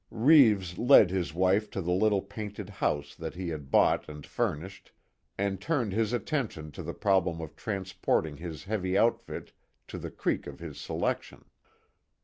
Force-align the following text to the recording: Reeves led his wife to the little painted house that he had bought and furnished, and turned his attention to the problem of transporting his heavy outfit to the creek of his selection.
Reeves 0.09 0.79
led 0.79 1.11
his 1.11 1.31
wife 1.31 1.69
to 1.69 1.79
the 1.79 1.91
little 1.91 2.23
painted 2.23 2.69
house 2.69 3.13
that 3.13 3.35
he 3.35 3.49
had 3.49 3.69
bought 3.69 4.09
and 4.09 4.25
furnished, 4.25 4.91
and 5.37 5.61
turned 5.61 5.93
his 5.93 6.11
attention 6.11 6.71
to 6.71 6.81
the 6.81 6.95
problem 6.95 7.39
of 7.39 7.55
transporting 7.55 8.37
his 8.37 8.63
heavy 8.63 8.97
outfit 8.97 9.51
to 9.89 9.99
the 9.99 10.09
creek 10.09 10.47
of 10.47 10.57
his 10.57 10.81
selection. 10.81 11.45